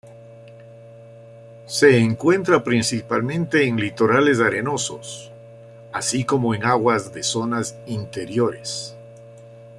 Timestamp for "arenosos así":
4.39-6.23